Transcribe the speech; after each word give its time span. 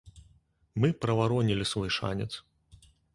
Мы 0.85 0.89
праваронілі 1.05 1.67
свой 1.73 1.89
шанец. 1.99 2.31